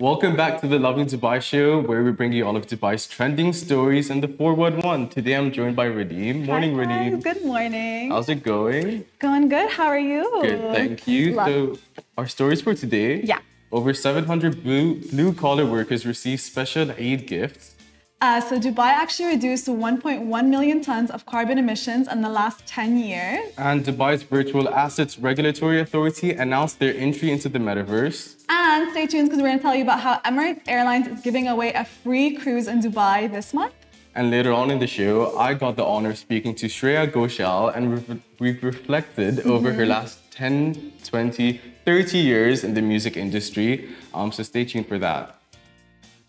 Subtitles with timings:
[0.00, 3.52] Welcome back to the Lovin Dubai show, where we bring you all of Dubai's trending
[3.52, 5.10] stories and the 411.
[5.10, 6.46] Today I'm joined by Radim.
[6.46, 7.10] Morning, Hi.
[7.10, 8.10] Good morning.
[8.10, 9.04] How's it going?
[9.18, 9.68] Going good.
[9.68, 10.24] How are you?
[10.40, 11.34] Good, thank you.
[11.34, 13.20] Love- So, our stories for today.
[13.22, 13.40] Yeah.
[13.70, 17.74] Over 700 blue blue collar workers received special aid gifts.
[18.22, 22.98] Uh, so Dubai actually reduced 1.1 million tons of carbon emissions in the last 10
[22.98, 23.50] years.
[23.56, 28.36] And Dubai's Virtual Assets Regulatory Authority announced their entry into the metaverse.
[28.50, 31.48] And stay tuned because we're going to tell you about how Emirates Airlines is giving
[31.48, 33.72] away a free cruise in Dubai this month.
[34.14, 37.74] And later on in the show, I got the honor of speaking to Shreya Ghoshal,
[37.74, 43.88] and we've, we've reflected over her last 10, 20, 30 years in the music industry.
[44.12, 45.40] Um, so stay tuned for that.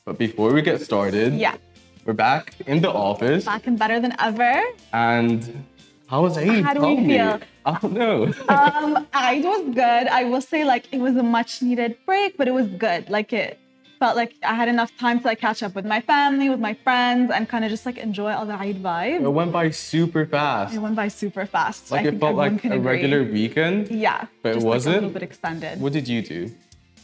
[0.05, 1.57] But before we get started, Yeah.
[2.05, 3.45] We're back in the office.
[3.45, 4.61] Back and better than ever.
[4.93, 5.63] And
[6.07, 6.63] how was Eid?
[6.63, 7.17] How do Tell we me.
[7.17, 7.39] feel?
[7.65, 8.33] I don't know.
[8.49, 10.07] Um, Eid was good.
[10.07, 13.09] I will say like it was a much needed break, but it was good.
[13.09, 13.59] Like it
[13.99, 16.73] felt like I had enough time to like catch up with my family, with my
[16.73, 19.21] friends, and kind of just like enjoy all the Eid vibe.
[19.21, 20.73] it went by super fast.
[20.73, 21.91] It went by super fast.
[21.91, 22.77] Like I it felt like a agree.
[22.79, 23.89] regular weekend.
[23.91, 25.79] Yeah, But just was like a little bit extended.
[25.79, 26.51] What did you do?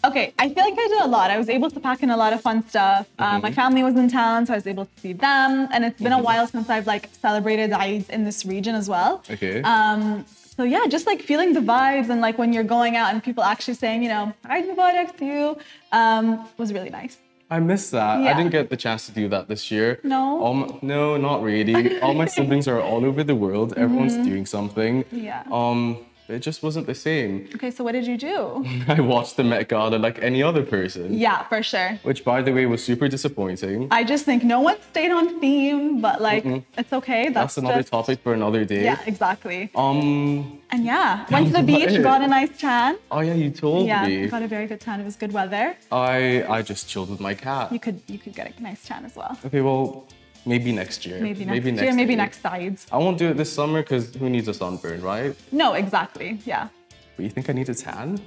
[0.06, 1.32] Okay, I feel like I did a lot.
[1.32, 3.08] I was able to pack in a lot of fun stuff.
[3.20, 3.42] Uh, Mm-hmm.
[3.42, 5.68] my family was in town, so I was able to see them.
[5.74, 9.24] And it's been a while since I've like celebrated Eid in this region as well.
[9.30, 9.62] Okay.
[9.64, 10.26] Um,
[10.56, 13.44] so yeah, just like feeling the vibes and like when you're going out and people
[13.44, 15.58] actually saying, you know, Eid Mubarak to you,
[15.92, 17.18] um, was really nice.
[17.50, 18.22] I missed that.
[18.22, 18.30] Yeah.
[18.30, 20.00] I didn't get the chance to do that this year.
[20.04, 20.54] No?
[20.54, 22.00] My, no, not really.
[22.02, 23.74] All my siblings are all over the world.
[23.78, 25.04] Everyone's doing something.
[25.06, 25.18] Mm-hmm.
[25.18, 25.44] Yeah.
[25.50, 27.48] Um, it just wasn't the same.
[27.56, 28.66] Okay, so what did you do?
[28.88, 31.14] I watched the Met Gala like any other person.
[31.14, 32.00] yeah, for sure.
[32.04, 33.88] Which, by the way, was super disappointing.
[33.92, 36.46] I just think no one stayed on theme, but like
[36.78, 37.24] it's okay.
[37.30, 38.84] That's That's, another just, topic for another day.
[38.84, 39.70] Yeah, exactly.
[39.76, 40.62] Um.
[40.70, 42.04] And yeah, went to the beach, it.
[42.04, 42.98] got a nice tan.
[43.10, 44.28] Oh yeah, you told Yeah, me.
[44.28, 45.00] got a very good tan.
[45.00, 45.78] It was good weather.
[45.94, 47.72] I I just chilled with my cat.
[47.72, 49.38] You could you could get a nice tan as well.
[49.46, 50.06] Okay, well,
[50.48, 51.20] maybe next year.
[51.20, 52.88] Maybe next year, maybe next sides.
[52.92, 55.36] I won't do it this summer because who needs a sunburn, right?
[55.52, 56.40] No, exactly.
[56.46, 56.70] Yeah.
[57.16, 58.20] But you think I need a tan?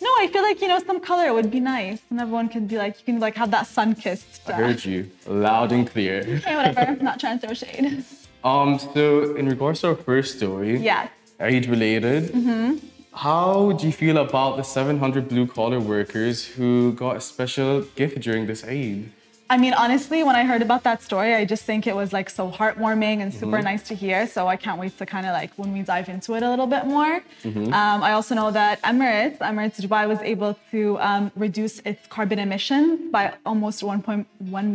[0.00, 2.76] No, I feel like you know some color would be nice, and everyone could be
[2.76, 4.40] like you can like have that sun kissed.
[4.48, 6.22] I heard you loud and clear.
[6.46, 7.02] Hey, whatever.
[7.02, 8.04] not trying to throw shade.
[8.44, 11.08] Um, so in regards to our first story, Yeah.
[11.40, 12.68] Eid related, Mm-hmm.
[13.14, 18.20] how do you feel about the 700 blue collar workers who got a special gift
[18.20, 19.10] during this Eid?
[19.54, 22.28] I mean, honestly, when I heard about that story, I just think it was like
[22.38, 23.72] so heartwarming and super Mm-hmm.
[23.72, 24.18] nice to hear.
[24.34, 26.70] So I can't wait to kind of like when we dive into it a little
[26.76, 27.14] bit more.
[27.44, 27.66] Mm-hmm.
[27.80, 32.38] Um, I also know that Emirates, Emirates Dubai, was able to um, reduce its carbon
[32.46, 34.24] emissions by almost 1.1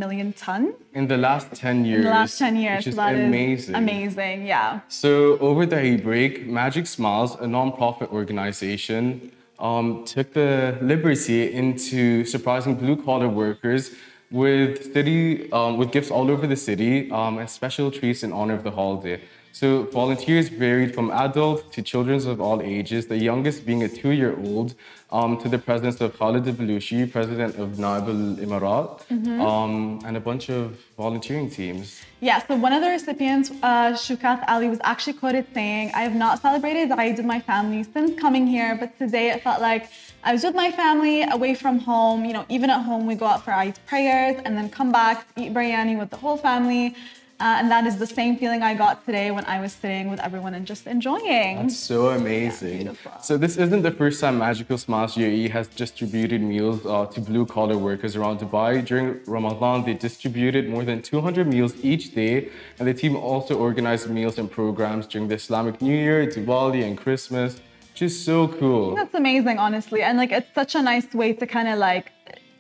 [0.04, 2.00] million tons In the last 10 years.
[2.02, 2.78] in the last 10 years.
[2.82, 3.76] Which is so that is amazing.
[3.84, 4.82] amazing, yeah.
[4.90, 12.00] So over the Eid break, Magic Smiles, a non-profit organization, um, took the liberty into
[12.26, 13.84] surprising blue-collar workers
[14.32, 18.54] with city um, with gifts all over the city um, and special treats in honor
[18.54, 19.22] of the holiday.
[19.54, 24.76] So volunteers varied from adults to children of all ages, the youngest being a two-year-old,
[25.12, 29.02] um, to the presence of Khalid Balushi, president of Naib al-Imarat,
[29.40, 32.02] um, and a bunch of volunteering teams.
[32.20, 36.16] Yeah, so one of the recipients, uh, Shukat Ali, was actually quoted saying, I have
[36.16, 39.92] not celebrated Eid with my family since coming here, but today it felt like
[40.24, 42.26] I was with my family away from home.
[42.26, 45.28] You know, even at home, we go out for Eid prayers and then come back,
[45.36, 46.96] eat biryani with the whole family.
[47.40, 50.20] Uh, and that is the same feeling I got today when I was sitting with
[50.20, 51.58] everyone and just enjoying.
[51.58, 52.78] That's so amazing.
[52.78, 53.12] beautiful.
[53.22, 57.78] so this isn't the first time Magical Smiles UAE has distributed meals uh, to blue-collar
[57.78, 58.84] workers around Dubai.
[58.84, 62.50] During Ramadan, they distributed more than 200 meals each day,
[62.80, 66.98] and the team also organized meals and programs during the Islamic New Year, Diwali, and
[66.98, 67.62] Christmas.
[67.92, 68.94] Which is so cool.
[68.94, 70.04] That's amazing, honestly.
[70.04, 72.12] And like, it's such a nice way to kind of like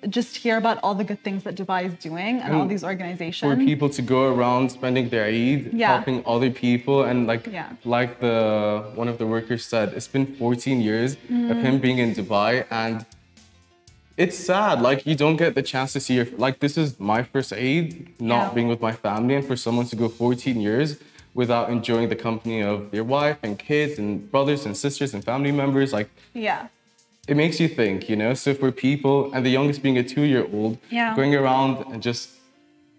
[0.09, 3.45] just hear about all the good things that Dubai is doing and all these organizations.
[3.51, 5.95] For people to go around spending their Eid, Yeah.
[5.95, 7.69] helping other people, and like Yeah.
[7.97, 8.37] like the
[8.95, 11.51] one of the workers said, it's been 14 years Mm.
[11.51, 13.05] of him being in Dubai, and
[14.17, 14.81] it's sad.
[14.81, 17.87] Like you don't get the chance to see your like this is my first Eid,
[18.19, 18.53] not Yeah.
[18.55, 20.97] being with my family, and for someone to go 14 years
[21.33, 25.51] without enjoying the company of their wife and kids and brothers and sisters and family
[25.51, 26.67] members, like yeah.
[27.27, 28.33] It makes you think, you know.
[28.33, 31.15] So for people, and the youngest being a two-year-old, Yeah.
[31.15, 32.29] going around and just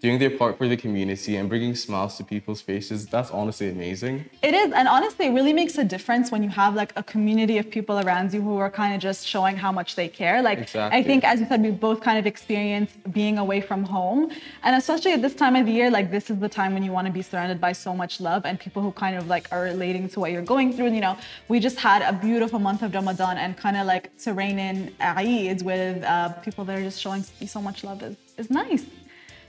[0.00, 4.24] doing their part for the community and bringing smiles to people's faces, that's honestly amazing.
[4.42, 7.58] It is, and honestly, it really makes a difference when you have like a community
[7.58, 10.40] of people around you who are kind of just showing how much they care.
[10.40, 10.98] Like, Exactly.
[10.98, 14.30] I think, as you said, we've both kind of experienced being away from home,
[14.62, 16.92] and especially at this time of the year, like this is the time when you
[16.92, 19.62] want to be surrounded by so much love and people who kind of like are
[19.62, 20.86] relating to what you're going through.
[20.86, 21.18] And, you know,
[21.48, 24.94] we just had a beautiful month of Ramadan, and kind of like to reign in
[25.00, 28.84] Eid with uh, people that are just showing you so much love is, is nice.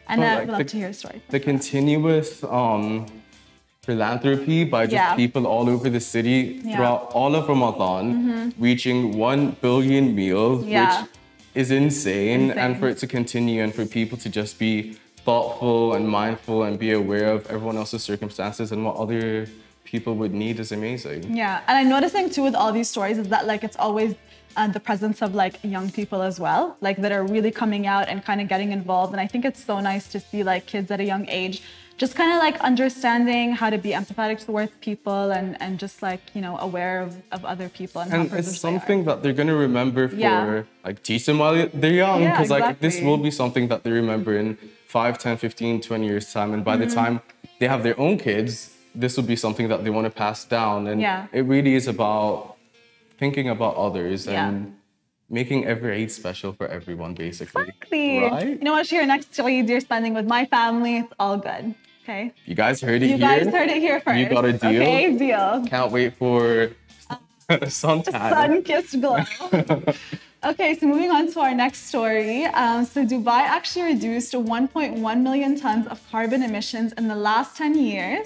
[0.10, 1.22] And uh, like we'd love the- to hear a story.
[1.30, 3.06] The continuous um,
[3.84, 5.16] philanthropy by just Yeah.
[5.16, 6.52] people all over the city Yeah.
[6.62, 6.72] Mm-hmm.
[6.76, 11.02] throughout all of Ramadan, reaching 1 billion meals, Yeah.
[11.02, 11.10] which
[11.56, 12.52] is insane.
[12.52, 16.78] And for it to continue and for people to just be thoughtful and mindful and
[16.80, 19.48] be aware of everyone else's circumstances and what other
[19.84, 21.36] people would need is amazing.
[21.36, 24.16] Yeah, and I'm noticing too with all these stories is that like it's always
[24.58, 28.08] uh, the presence of like young people as well, like that are really coming out
[28.10, 29.12] and kind of getting involved.
[29.14, 31.62] And I think it's so nice to see like kids at a young age
[31.98, 36.22] just kind of like understanding how to be empathetic towards people and and just like
[36.34, 40.08] you know aware of, of other people and, And it's something that they're gonna remember
[40.08, 40.64] for Yeah.
[40.86, 42.22] like teach them while they're young.
[42.22, 44.58] Yeah, Because like this will be something that they remember in
[44.88, 46.54] 5, 10, 15, 20 years time.
[46.54, 46.90] And by Mm-hmm.
[46.90, 47.22] the time
[47.60, 50.88] they have their own kids, this will be something that they want to pass down.
[50.88, 51.28] And Yeah.
[51.34, 52.56] it really is about
[53.20, 54.48] thinking about others Yeah.
[54.48, 54.76] and
[55.30, 57.64] making every Eid special for everyone, basically.
[57.64, 58.20] Exactly.
[58.20, 58.48] Right?
[58.60, 58.92] You know what?
[58.92, 60.94] Your next Eid you're spending with my family.
[61.02, 61.76] It's all good.
[62.04, 62.34] Okay.
[62.46, 63.30] You guys heard it You here.
[63.30, 64.18] You guys heard it here first.
[64.20, 64.82] You got a deal?
[64.82, 65.64] Okay, deal.
[65.68, 66.72] Can't wait for
[67.50, 68.14] suntan.
[68.36, 69.20] sun-kissed glow.
[70.50, 72.46] okay, so moving on to our next story.
[72.46, 77.78] Um, so Dubai actually reduced 1.1 million tons of carbon emissions in the last 10
[77.78, 78.26] years.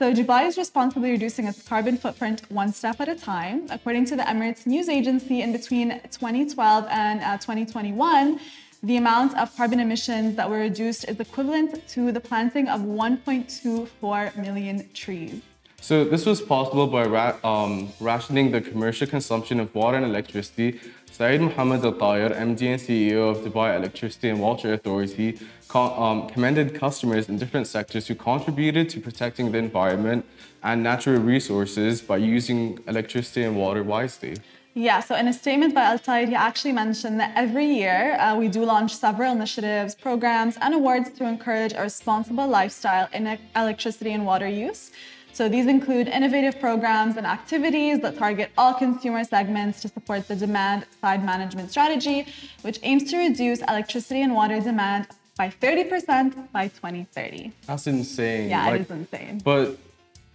[0.00, 3.68] So Dubai is responsibly reducing its carbon footprint one step at a time.
[3.70, 8.40] According to the Emirates news agency, in between 2012 and uh, 2021,
[8.82, 14.36] the amount of carbon emissions that were reduced is equivalent to the planting of 1.24
[14.36, 15.40] million trees.
[15.80, 20.80] So this was possible by ra- um, rationing the commercial consumption of water and electricity.
[21.16, 25.38] Saeed Mohammed Al Tayer, MD and CEO of Dubai Electricity and Water Authority,
[25.72, 30.24] um, commended customers in different sectors who contributed to protecting the environment
[30.64, 34.34] and natural resources by using electricity and water wisely.
[34.74, 38.34] Yeah, so in a statement by Al Tayer, he actually mentioned that every year uh,
[38.34, 44.10] we do launch several initiatives, programs, and awards to encourage a responsible lifestyle in electricity
[44.10, 44.90] and water use.
[45.34, 50.36] So these include innovative programs and activities that target all consumer segments to support the
[50.36, 52.26] demand side management strategy,
[52.62, 57.50] which aims to reduce electricity and water demand by 30% by 2030.
[57.66, 58.48] That's insane.
[58.48, 59.40] Yeah, Like, it is insane.
[59.44, 59.76] But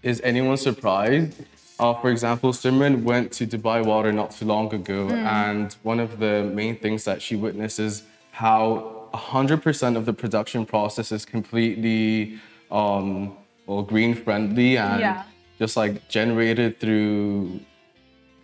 [0.03, 1.45] is anyone surprised?
[1.79, 5.13] Uh, for example, Simran went to Dubai Water not too long ago, Hmm.
[5.45, 11.13] and one of the main things that she witnesses how 100% of the production process
[11.13, 12.37] is completely
[12.69, 13.31] um,
[13.69, 15.23] well green friendly and Yeah.
[15.59, 17.59] just like generated through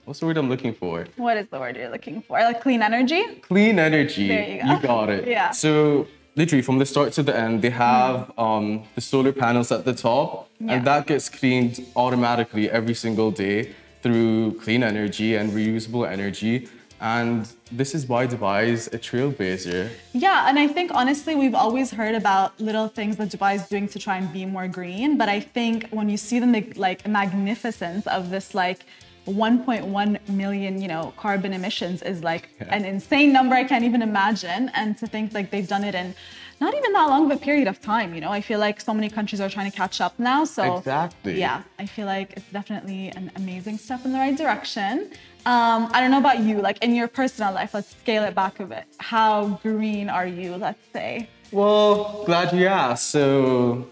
[0.06, 1.08] what's the word I'm looking for?
[1.18, 2.38] What is the word you're looking for?
[2.50, 3.24] Like clean energy?
[3.42, 4.28] Clean energy.
[4.28, 4.68] There you go.
[4.74, 5.28] You got it.
[5.38, 5.50] Yeah.
[5.50, 6.06] So
[6.36, 9.96] literally from the start to the end, they have um, the solar panels at the
[9.96, 10.30] top,
[10.60, 10.74] Yeah.
[10.74, 13.58] and that gets cleaned automatically every single day
[14.04, 16.70] through clean energy and reusable energy.
[17.02, 19.90] And this is why Dubai is a trailblazer.
[20.14, 23.88] Yeah, and I think honestly, we've always heard about little things that Dubai is doing
[23.90, 25.18] to try and be more green.
[25.18, 28.86] But I think when you see the like magnificence of this like
[29.28, 32.76] 1.1 million, you know, carbon emissions is like Yeah.
[32.76, 34.70] an insane number I can't even imagine.
[34.74, 36.16] And to think like they've done it in
[36.62, 38.94] not even that long of a period of time, you know, I feel like so
[38.94, 40.46] many countries are trying to catch up now.
[40.46, 41.38] So Exactly.
[41.40, 45.12] yeah, I feel like it's definitely an amazing step in the right direction.
[45.46, 48.60] Um, I don't know about you, like in your personal life, let's scale it back
[48.60, 48.86] a bit.
[48.98, 51.30] How green are you, let's say?
[51.52, 53.10] Well, glad you asked.
[53.12, 53.88] So,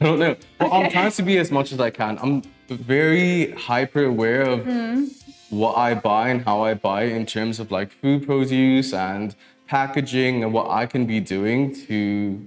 [0.00, 0.36] I don't know.
[0.60, 2.18] Well, I'm trying to be as much as I can.
[2.22, 5.04] I'm very hyper aware of Hmm.
[5.50, 9.36] what I buy and how I buy in terms of like food produce and
[9.68, 12.42] packaging and what I can be doing to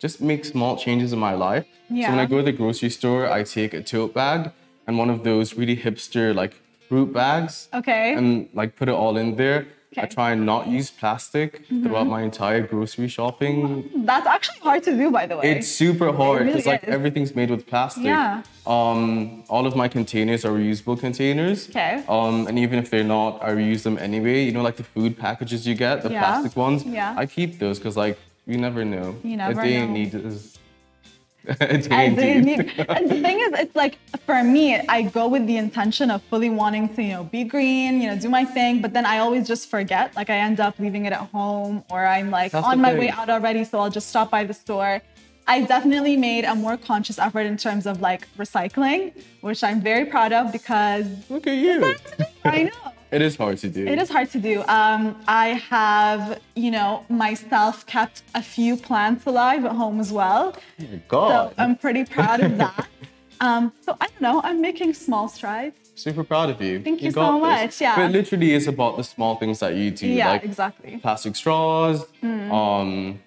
[0.00, 1.64] just make small changes in my life.
[1.88, 2.06] Yeah.
[2.08, 4.50] So when I go to the grocery store, I take a tote bag
[4.88, 6.54] and one of those really hipster like
[6.92, 8.06] fruit bags Okay.
[8.18, 8.28] and
[8.60, 9.60] like put it all in there.
[9.60, 10.00] I Okay.
[10.06, 10.14] Mm-hmm.
[10.20, 11.48] try and not use plastic
[11.82, 13.56] throughout my entire grocery shopping.
[14.10, 15.44] That's actually hard to do, by the way.
[15.52, 18.04] It's super hard really because like everything's made with plastic.
[18.04, 18.42] Yeah.
[18.76, 21.58] Um, all of my containers are reusable containers.
[21.70, 21.94] Okay.
[22.16, 24.38] Um, and even if they're not, I reuse them anyway.
[24.46, 26.20] You know, like the food packages you get, the Yeah.
[26.22, 26.78] plastic ones.
[26.98, 27.22] Yeah.
[27.22, 28.16] I keep those because like
[28.50, 29.08] you never know.
[29.30, 29.92] You never day know.
[29.98, 30.36] need is
[31.48, 35.02] A day I in didn't need- and the thing is, it's like for me, I
[35.02, 38.28] go with the intention of fully wanting to, you know, be green, you know, do
[38.28, 40.14] my thing, but then I always just forget.
[40.14, 43.10] Like I end up leaving it at home, or I'm like That's on my way
[43.10, 45.02] out already, so I'll just stop by the store.
[45.48, 50.04] I definitely made a more conscious effort in terms of like recycling, which I'm very
[50.04, 51.94] proud of because Look at you.
[52.44, 52.91] I know.
[53.12, 53.86] It is hard to do.
[53.86, 54.64] It is hard to do.
[54.68, 60.54] Um, I have, you know, myself kept a few plants alive at home as well.
[60.56, 61.54] Oh my So God.
[61.58, 62.88] I'm pretty proud of that.
[63.40, 65.90] Um, so I don't know, I'm making small strides.
[65.96, 66.80] Super proud of you.
[66.80, 67.40] Thank you got so this.
[67.40, 67.96] much, yeah.
[67.96, 70.06] But it literally is about the small things that you do.
[70.06, 70.98] Yeah, like exactly.
[70.98, 73.18] plastic straws, um,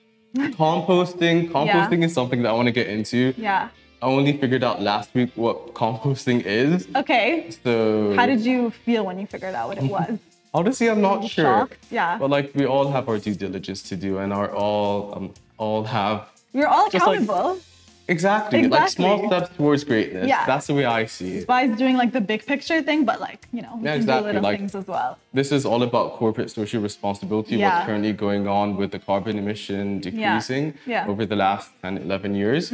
[0.36, 1.50] composting.
[1.50, 3.34] Composting is something that I want to get into.
[3.36, 3.70] Yeah.
[4.04, 6.86] I only figured out last week what composting is.
[6.94, 7.48] Okay.
[7.64, 10.18] So How did you feel when you figured out what it was?
[10.52, 11.44] honestly, I'm not sure.
[11.44, 11.78] shocked?
[11.90, 12.18] Yeah.
[12.18, 15.84] But like we all have our due diligence to do, and are all um, all
[15.84, 17.20] have You're all Just like-
[18.08, 18.14] accountable.
[18.14, 20.28] exactly, like small steps towards greatness.
[20.28, 20.44] Yeah.
[20.46, 21.46] That's the way I see it.
[21.46, 24.22] By doing like the big picture thing, but like, you know, we Yeah, can exactly,
[24.22, 25.18] do little like- things as well.
[25.32, 27.68] This is all about corporate social responsibility, Yeah.
[27.74, 31.06] what's currently going on with the carbon emission decreasing Yeah.
[31.08, 32.70] over the last 10, 11 years.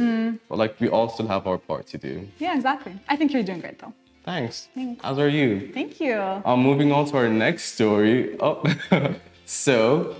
[0.49, 2.27] But like we all still have our part to do.
[2.39, 2.93] Yeah, exactly.
[3.07, 3.93] I think you're doing great though.
[4.23, 4.67] Thanks.
[4.75, 5.01] Thanks.
[5.03, 5.71] As are you.
[5.73, 6.13] Thank you.
[6.13, 8.35] Uh, moving on to our next story.
[8.39, 8.61] Oh,
[9.45, 10.15] so.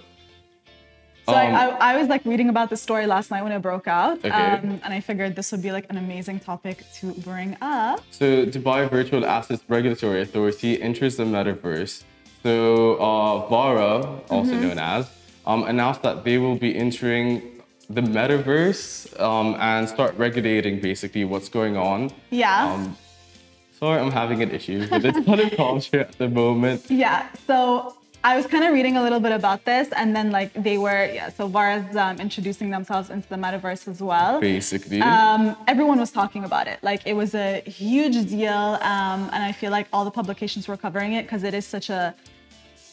[1.27, 3.61] So um, I, I, I was like reading about the story last night when it
[3.61, 4.29] broke out, Okay.
[4.29, 8.01] um, and I figured this would be like an amazing topic to bring up.
[8.11, 12.03] So Dubai Virtual Assets Regulatory Authority enters the metaverse.
[12.43, 14.61] So uh, VARA, also Mm-hmm.
[14.61, 15.09] known as,
[15.45, 17.29] um, announced that they will be entering
[17.89, 22.09] the metaverse um, and start regulating basically what's going on.
[22.31, 22.73] Yeah.
[22.73, 22.97] Um,
[23.79, 26.89] sorry, I'm having an issue with this kind of culture at the moment.
[26.89, 30.53] Yeah, so I was kind of reading a little bit about this, and then like
[30.53, 34.39] they were, yeah, so VARA's um, introducing themselves into the metaverse as well.
[34.39, 36.77] Basically, Um, everyone was talking about it.
[36.83, 40.77] Like it was a huge deal, um, and I feel like all the publications were
[40.77, 42.13] covering it because it is such a,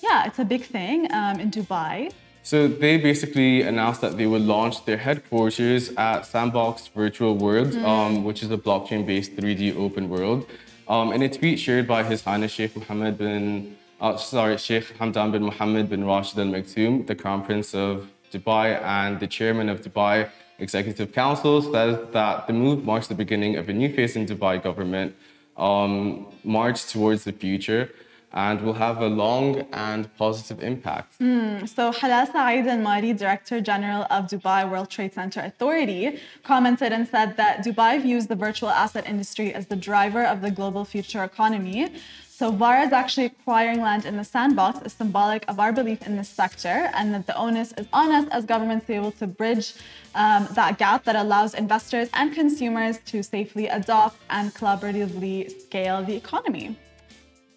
[0.03, 2.11] yeah, it's a big thing um, in Dubai.
[2.43, 8.25] So they basically announced that they will launch their headquarters at Sandbox Virtual World, um,
[8.25, 10.47] which is a blockchain-based 3D open world.
[10.89, 15.33] Um, in a tweet shared by His Highness Sheikh Mohammed bin, uh, sorry, Sheikh Hamdan
[15.33, 19.81] bin Mohammed bin Rashid Al Maktoum, the Crown Prince of Dubai and the Chairman of
[19.81, 20.29] Dubai
[20.59, 24.63] Executive Council, says that the move marks the beginning of a new phase in Dubai
[24.63, 25.15] government
[25.57, 27.91] um, march towards the future
[28.33, 31.15] and will have a long and positive impact.
[31.17, 37.09] So Helal Saeed Al Marri, Director General of Dubai World Trade Center Authority, commented and
[37.09, 41.25] said that Dubai views the virtual asset industry as the driver of the global future
[41.25, 41.91] economy.
[42.39, 46.17] So VARA is actually acquiring land in the sandbox is symbolic of our belief in
[46.17, 49.27] this sector and that the onus is on us as governments to be able to
[49.27, 49.75] bridge
[50.15, 56.15] um, that gap that allows investors and consumers to safely adopt and collaboratively scale the
[56.15, 56.79] economy.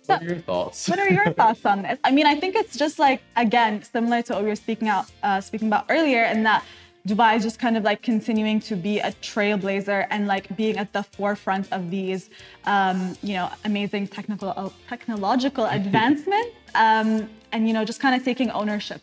[0.08, 0.90] What are your thoughts?
[0.90, 2.00] What are your thoughts on this?
[2.04, 5.06] I mean, I think it's just like again similar to what we were speaking out
[5.22, 6.64] uh, speaking about earlier, in that
[7.08, 10.94] Dubai is just kind of like continuing to be a trailblazer and like being at
[10.94, 12.30] the forefront of these,
[12.66, 18.24] um, you know, amazing technical uh, technological advancements, um, and you know, just kind of
[18.24, 19.02] taking ownership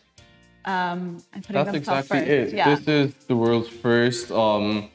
[0.65, 2.31] um, and putting That's exactly first.
[2.31, 2.53] it.
[2.53, 2.75] Yeah.
[2.75, 4.89] This is the world's first um,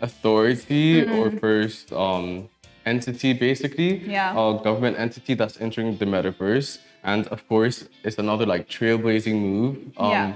[0.00, 1.38] authority or Mm-hmm.
[1.38, 2.48] first um,
[2.86, 4.30] entity, basically, Yeah.
[4.32, 6.78] a government entity that's entering the metaverse.
[7.02, 9.76] And of course, it's another like trailblazing move.
[9.96, 10.32] Um, Yeah.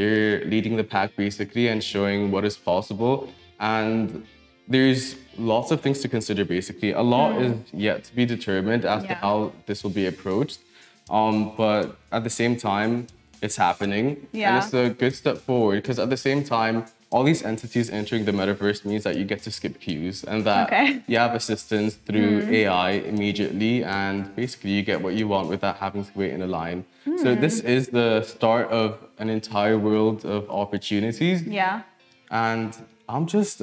[0.00, 3.14] They're leading the pack basically and showing what is possible.
[3.76, 4.26] And
[4.66, 6.92] there's lots of things to consider basically.
[6.92, 7.52] A lot is
[7.88, 9.20] yet to be determined as to Mm.
[9.24, 10.60] How this will be approached.
[11.16, 11.84] Um, but
[12.16, 12.92] at the same time,
[13.44, 14.04] it's happening.
[14.32, 14.48] Yeah.
[14.48, 16.76] And it's a good step forward because at the same time,
[17.12, 20.68] all these entities entering the metaverse means that you get to skip queues and that
[20.68, 20.86] Okay.
[20.94, 21.02] Mm.
[21.08, 26.04] you have assistance through AI immediately and basically you get what you want without having
[26.04, 26.84] to wait in a line.
[27.04, 27.40] So Mm.
[27.40, 31.82] this is the start of an entire world of opportunities yeah.
[32.30, 32.70] and
[33.08, 33.62] I'm just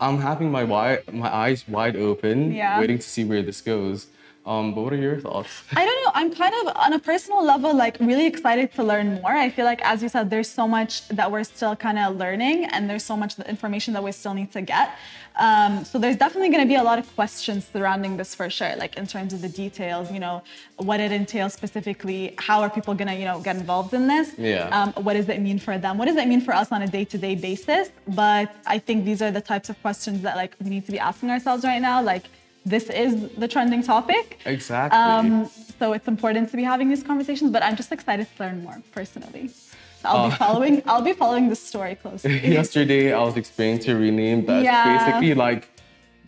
[0.00, 2.78] I'm having my wide, my eyes wide open, Yeah.
[2.80, 4.06] waiting to see where this goes.
[4.48, 5.50] Um, but what are your thoughts?
[5.76, 6.12] I don't know.
[6.14, 9.34] I'm kind of on a personal level, like really excited to learn more.
[9.46, 12.64] I feel like, as you said, there's so much that we're still kind of learning,
[12.64, 14.88] and there's so much information that we still need to get.
[15.36, 18.74] Um, so there's definitely going to be a lot of questions surrounding this for sure,
[18.76, 20.10] like in terms of the details.
[20.10, 20.42] You know,
[20.78, 22.34] what it entails specifically.
[22.38, 24.32] How are people going to, you know, get involved in this?
[24.38, 24.68] Yeah.
[24.76, 25.98] Um, what does it mean for them?
[25.98, 27.90] What does it mean for us on a day-to-day basis?
[28.08, 30.98] But I think these are the types of questions that like we need to be
[30.98, 32.24] asking ourselves right now, like
[32.68, 34.38] this is the trending topic.
[34.46, 34.98] Exactly.
[34.98, 38.62] Um, so it's important to be having these conversations, but I'm just excited to learn
[38.62, 39.48] more personally.
[39.48, 40.36] So I'll be Uh.
[40.44, 40.82] following.
[40.86, 42.38] I'll be following this story closely.
[42.60, 44.84] Yesterday, I was explaining to Rename that Yeah.
[44.98, 45.62] basically like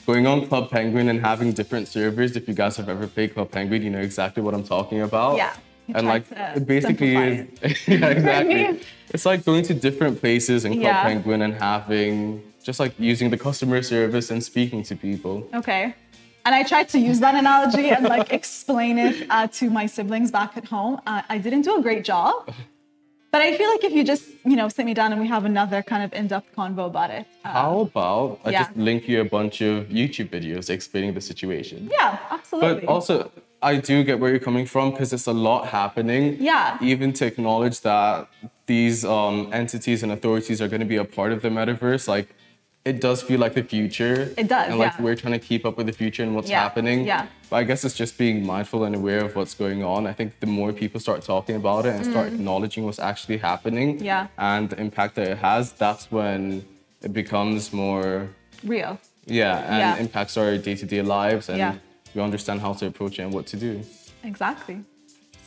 [0.06, 2.36] going on Club Penguin and having different servers.
[2.36, 5.36] If you guys have ever played Club Penguin, you know exactly what I'm talking about.
[5.36, 5.52] Yeah,
[5.96, 6.24] And like
[6.58, 7.46] it basically is
[7.88, 8.80] yeah, exactly.
[9.14, 11.02] It's like going to different places in Club Yeah.
[11.02, 15.48] Penguin and having just like using the customer service and speaking to people.
[15.54, 15.94] Okay.
[16.44, 20.30] And I tried to use that analogy and like explain it uh, to my siblings
[20.30, 21.00] back at home.
[21.06, 22.52] Uh, I didn't do a great job,
[23.30, 25.44] but I feel like if you just you know sit me down and we have
[25.44, 27.26] another kind of in-depth convo about it.
[27.44, 28.64] Uh, How about I yeah.
[28.64, 31.90] just link you a bunch of YouTube videos explaining the situation?
[31.92, 32.80] yeah, absolutely.
[32.80, 33.30] But also,
[33.62, 36.38] I do get where you're coming from because it's a lot happening.
[36.40, 36.78] Yeah.
[36.80, 38.28] Even to acknowledge that
[38.66, 42.34] these um, entities and authorities are going to be a part of the metaverse, like
[42.84, 44.32] it does feel like the future.
[44.38, 45.02] It does, And like yeah.
[45.04, 47.04] we're trying to keep up with the future and what's Yeah, happening.
[47.06, 47.26] yeah.
[47.50, 50.06] But I guess it's just being mindful and aware of what's going on.
[50.06, 53.98] I think the more people start talking about it and start acknowledging what's actually happening
[53.98, 54.04] Mm.
[54.04, 54.26] Yeah.
[54.38, 56.64] and the impact that it has, that's when
[57.02, 58.28] it becomes more
[58.64, 58.98] real.
[59.26, 59.96] yeah, and Yeah.
[60.04, 61.74] impacts our day-to-day lives, and Yeah.
[62.14, 63.82] we understand how to approach it and what to do.
[64.24, 64.78] Exactly.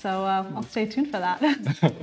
[0.02, 1.40] So uh, I'll stay tuned for that.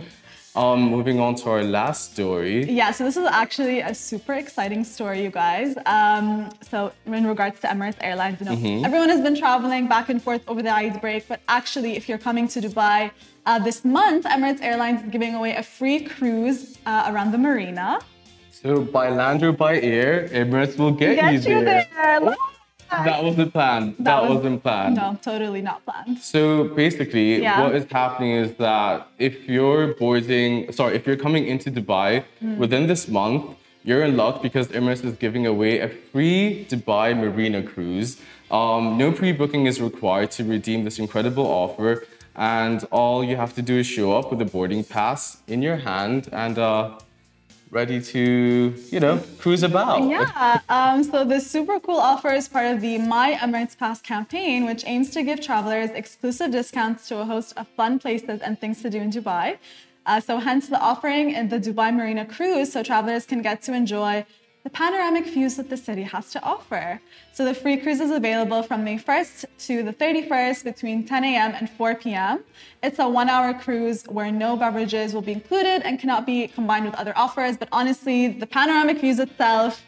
[0.56, 2.64] Um, moving on to our last story.
[2.64, 5.76] Yeah, so this is actually a super exciting story, you guys.
[5.86, 10.20] Um, so in regards to Emirates Airlines, you know, everyone has been traveling back and
[10.20, 13.12] forth over the Eid break, but actually, if you're coming to Dubai
[13.46, 18.00] uh, this month, Emirates Airlines is giving away a free cruise uh, around the marina.
[18.50, 21.86] So by land or by air, Emirates will get, Get you you there.
[21.94, 22.34] there!
[22.90, 23.94] That wasn't planned.
[24.00, 24.96] That, was- wasn't planned.
[24.96, 26.18] No, totally not planned.
[26.18, 27.62] So basically, Yeah.
[27.62, 32.58] what is happening is that if you're boarding, sorry, if you're coming into Dubai Hmm.
[32.58, 33.42] within this month,
[33.84, 38.10] you're in luck because Emirates is giving away a free Dubai Marina cruise.
[38.50, 42.04] Um, no pre-booking is required to redeem this incredible offer,
[42.36, 45.76] and all you have to do is show up with a boarding pass in your
[45.76, 46.90] hand and uh,
[47.70, 50.02] ready to, you know, cruise about.
[50.08, 54.66] Yeah, um, so this super cool offer is part of the My Emirates Pass campaign,
[54.66, 58.82] which aims to give travelers exclusive discounts to a host of fun places and things
[58.82, 59.58] to do in Dubai.
[60.06, 63.72] Uh, so, hence the offering in the Dubai Marina cruise, so travelers can get to
[63.72, 64.24] enjoy
[64.62, 67.00] the panoramic views that the city has to offer.
[67.32, 71.52] So, the free cruise is available from May 1st to the 31st between 10 a.m.
[71.58, 72.44] and 4 p.m.
[72.82, 76.84] It's a one hour cruise where no beverages will be included and cannot be combined
[76.84, 77.56] with other offers.
[77.56, 79.82] But honestly, the panoramic views itself,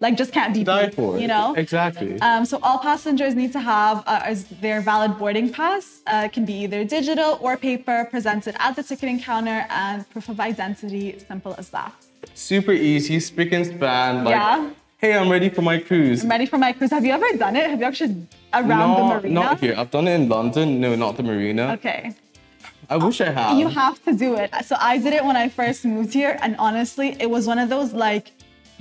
[0.00, 1.54] like, just can't be Die beat, for you know?
[1.54, 2.18] Exactly.
[2.20, 6.00] Um, so all passengers need to have uh, as their valid boarding pass.
[6.06, 10.30] Uh, it can be either digital or paper, presented at the ticketing counter, and proof
[10.30, 11.18] of identity.
[11.28, 11.94] Simple as that.
[12.34, 14.24] Super easy, spick and span.
[14.24, 14.70] Like, Yeah.
[14.98, 16.22] hey, I'm ready for my cruise.
[16.24, 16.90] I'm ready for my cruise.
[16.90, 17.68] Have you ever done it?
[17.70, 19.34] Have you actually around no, the marina?
[19.34, 19.74] Not here.
[19.76, 20.80] I've done it in London.
[20.80, 21.72] No, not the marina.
[21.74, 22.14] Okay.
[22.88, 23.58] I wish I had.
[23.58, 24.50] You have to do it.
[24.64, 27.68] So I did it when I first moved here, and honestly, it was one of
[27.70, 28.32] those like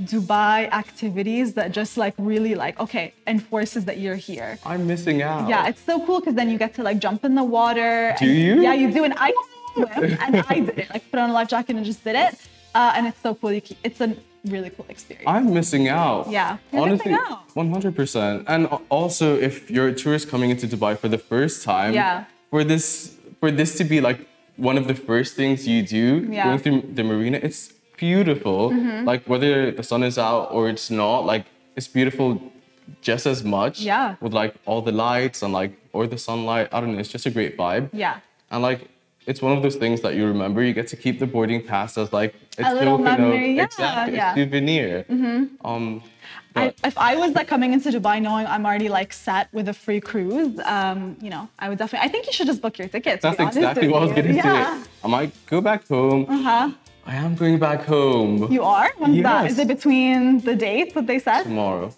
[0.02, 4.58] Dubai activities that just like really like okay enforces that you're here.
[4.66, 5.48] I'm missing out.
[5.48, 8.16] Yeah, it's so cool because then you get to like jump in the water.
[8.20, 8.62] Do and- you?
[8.62, 9.04] Yeah, you do.
[9.06, 9.32] And I
[9.74, 9.88] swim,
[10.20, 10.90] and I did it.
[10.90, 12.36] Like put on a life jacket and just did it.
[12.76, 13.52] Uh, and it's so cool.
[13.52, 15.26] You keep, it's a really cool experience.
[15.28, 16.30] I'm missing out.
[16.30, 17.48] Yeah, Honestly, out.
[17.56, 18.46] 100%.
[18.48, 22.26] And also, if you're a tourist coming into Dubai for the first time, Yeah.
[22.50, 24.20] for this for this to be like
[24.70, 26.24] one of the first things you do Yeah.
[26.24, 26.48] Mm-hmm.
[26.48, 27.62] going through the marina, it's
[27.98, 28.60] beautiful.
[29.12, 32.28] Like whether the sun is out or it's not, like it's beautiful
[33.02, 33.76] just as much.
[33.82, 34.16] Yeah.
[34.24, 36.68] With like all the lights and like or the sunlight.
[36.74, 37.00] I don't know.
[37.00, 37.90] It's just a great vibe.
[37.94, 38.16] Yeah.
[38.52, 38.82] And like
[39.26, 40.64] it's one of those things that you remember.
[40.64, 44.36] You get to keep the boarding pass as like a, little memory, yeah, exactly, yeah.
[44.36, 44.40] Mm-hmm.
[44.40, 45.06] a souvenir.
[45.64, 46.04] Um,
[46.56, 49.74] I, if I was like coming into Dubai knowing I'm already like set with a
[49.74, 52.08] free cruise, um, you know, I would definitely.
[52.08, 53.24] I think you should just book your tickets.
[53.24, 54.84] that's exactly what I was gonna yeah.
[55.04, 56.26] I might go back home.
[56.30, 56.72] Uh huh.
[57.06, 58.90] I am going back home You are.
[58.98, 59.44] When's that?
[59.44, 59.54] Yes.
[59.54, 61.44] Is it between the dates that they said?
[61.44, 61.94] tomorrow.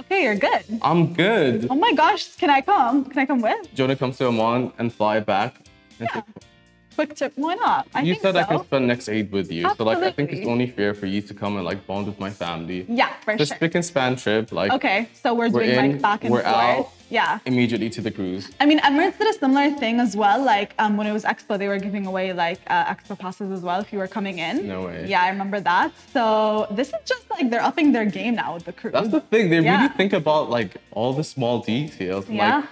[0.00, 0.64] Okay, you're good.
[0.80, 1.66] I'm good.
[1.68, 3.04] Oh my gosh, can I come?
[3.04, 3.74] Can I come with?
[3.74, 5.66] Jonah comes to Oman and fly back?
[6.00, 6.22] And Yeah.
[6.98, 7.32] Quick trip.
[7.36, 7.86] Why not?
[7.94, 8.40] I you think said so.
[8.40, 11.06] I can spend next Eid with you, so like I think it's only fair for
[11.06, 12.86] you to come and like bond with my family.
[12.88, 13.54] Yeah, for The sure.
[13.56, 16.42] spick and span trip, like Okay, so we're, We're doing in, like back and we're
[16.42, 16.54] forth.
[16.80, 16.88] out.
[17.10, 17.38] Yeah.
[17.46, 18.50] immediately to the cruise.
[18.60, 20.42] I mean, Emirates did a similar thing as well.
[20.54, 23.60] Like um, when it was Expo, they were giving away like uh, Expo passes as
[23.62, 24.66] well if you were coming in.
[24.66, 25.06] No way.
[25.08, 25.92] Yeah, I remember that.
[26.12, 28.92] So this is just like they're upping their game now with the cruise.
[28.92, 29.44] That's the thing.
[29.50, 29.76] They Yeah.
[29.76, 32.56] really think about like all the small details, Yeah.
[32.56, 32.64] like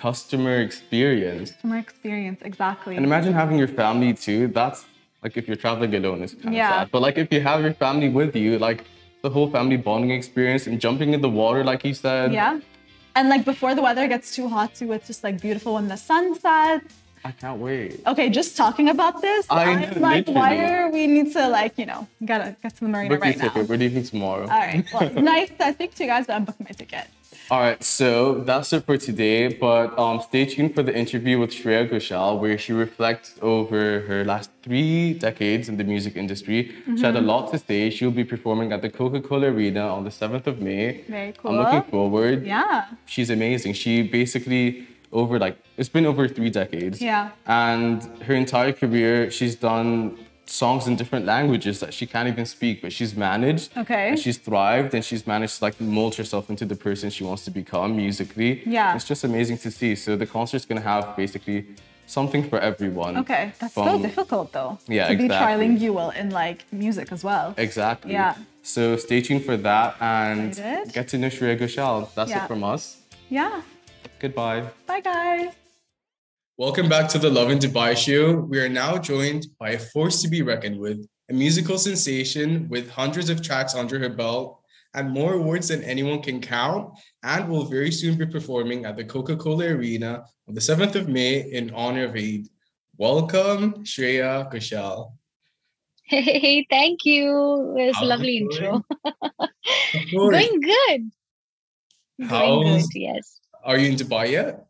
[0.00, 1.50] customer experience.
[1.50, 2.96] Customer experience, exactly.
[2.96, 4.48] And imagine having your family too.
[4.48, 4.86] That's
[5.22, 6.90] like if you're traveling alone, it's kind of sad.
[6.90, 8.84] But like if you have your family with you, like
[9.22, 12.32] the whole family bonding experience and jumping in the water, like you said.
[12.32, 12.60] yeah.
[13.16, 15.96] And like before the weather gets too hot too, it's just like beautiful when the
[15.96, 16.94] sun sets.
[17.24, 18.00] I can't wait.
[18.06, 20.74] Okay, just talking about this, I I'm know, like, why literally.
[20.74, 23.36] are we need to like, you know, gotta get to the marina Book your right
[23.38, 23.48] now.
[23.48, 23.68] ticket.
[23.68, 24.42] We're leaving tomorrow.
[24.44, 24.84] All right.
[24.94, 27.04] Well, nice to speak to you guys, but I'm booking my ticket.
[27.50, 29.48] All right, so that's it for today.
[29.48, 34.24] But um, stay tuned for the interview with Shreya Ghoshal, where she reflects over her
[34.24, 36.72] last three decades in the music industry.
[36.96, 37.90] She had a lot to say.
[37.90, 41.02] She'll be performing at the Coca-Cola Arena on the 7th of May.
[41.08, 41.58] Very cool.
[41.58, 42.46] I'm looking forward.
[42.46, 42.86] Yeah.
[43.06, 43.72] She's amazing.
[43.72, 47.00] She basically over like it's been over three decades.
[47.00, 47.30] Yeah.
[47.46, 52.82] And her entire career, she's done songs in different languages that she can't even speak,
[52.82, 53.76] but she's managed.
[53.76, 54.08] Okay.
[54.10, 57.44] And she's thrived and she's managed to like mold herself into the person she wants
[57.44, 58.62] to become musically.
[58.66, 58.94] Yeah.
[58.96, 59.94] It's just amazing to see.
[59.94, 61.66] So the concert's gonna have basically
[62.06, 63.16] something for everyone.
[63.18, 63.52] Okay.
[63.60, 64.78] That's so difficult though.
[64.88, 67.54] Yeah, To be trilingual in like music as well.
[67.56, 68.12] Exactly.
[68.12, 68.34] Yeah.
[68.62, 70.92] So stay tuned for that and Excited.
[70.92, 72.12] get to know Shreya Ghoshal.
[72.14, 72.44] That's Yeah.
[72.44, 72.98] it from us.
[73.28, 73.62] Yeah.
[74.20, 74.68] Goodbye.
[74.86, 75.54] Bye guys.
[76.58, 78.34] Welcome back to the Lovin Dubai show.
[78.36, 82.90] We are now joined by a force to be reckoned with, a musical sensation with
[82.90, 84.60] hundreds of tracks under her belt
[84.92, 89.04] and more awards than anyone can count, and will very soon be performing at the
[89.04, 92.48] Coca Cola Arena on the 7th of May in honor of Eid.
[92.98, 95.12] Welcome, Shreya Ghoshal.
[96.04, 97.30] Hey, thank you.
[97.78, 98.84] It was a How's it lovely intro.
[100.12, 101.10] Going good.
[102.18, 103.40] Going How's- good, yes.
[103.64, 104.66] Are you in Dubai yet?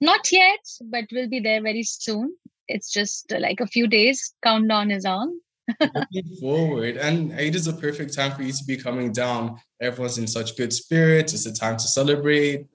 [0.00, 2.34] Not yet, but we'll be there very soon.
[2.68, 4.34] It's just uh, like a few days.
[4.42, 5.40] Countdown is on.
[5.80, 6.96] Looking forward.
[6.96, 9.60] And Eid is a perfect time for you to be coming down.
[9.80, 11.34] Everyone's in such good spirits.
[11.34, 12.66] It's a time to celebrate.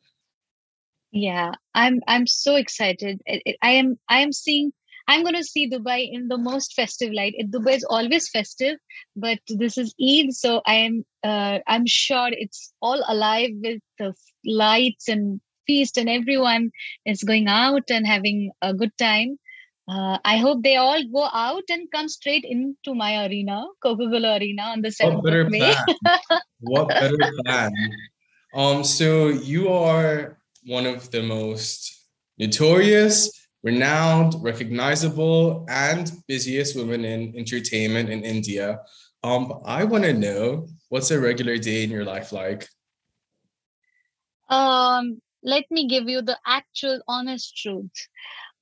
[1.11, 3.21] Yeah, I'm I'm so excited.
[3.25, 4.71] It- it- I am I am seeing
[5.07, 7.33] I'm going to see Dubai in the most festive light.
[7.37, 8.77] It, Dubai is always festive,
[9.15, 14.13] but this is Eid, so I am uh, I'm sure it's all alive with the
[14.45, 16.71] lights and feast, and everyone
[17.05, 19.39] is going out and having a good time.
[19.87, 24.63] Uh, I hope they all go out and come straight into my arena, Coca-Cola Arena,
[24.63, 25.59] on the What seventh better of May.
[25.59, 26.39] plan?
[26.61, 27.71] what better plan?
[28.55, 31.93] Um, so you are one of the most
[32.39, 33.29] notorious,
[33.63, 38.79] renowned, recognizable, and busiest women in entertainment in India.
[39.23, 42.67] Um, I want to know what's a regular day in your life like?
[44.49, 48.07] Um let me give you the actual honest truth.